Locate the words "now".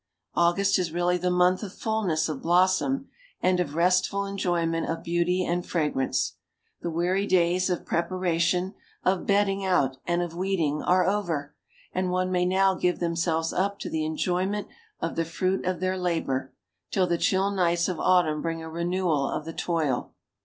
12.47-12.73